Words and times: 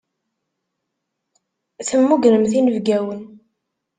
Temmugremt 1.87 2.51
inebgiwen. 2.59 3.21